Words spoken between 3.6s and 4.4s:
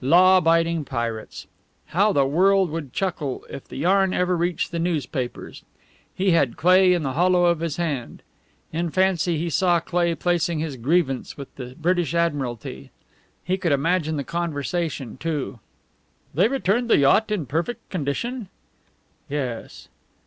the yarn ever